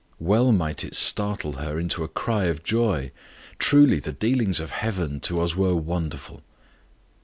Well 0.17 0.51
might 0.51 0.83
it 0.83 0.95
startle 0.95 1.53
her 1.59 1.79
into 1.79 2.03
a 2.03 2.07
cry 2.07 2.45
of 2.45 2.63
joy. 2.63 3.11
Truly 3.59 3.99
the 3.99 4.11
dealings 4.11 4.59
of 4.59 4.71
heaven 4.71 5.19
to 5.19 5.39
us 5.39 5.55
were 5.55 5.75
wonderful! 5.75 6.41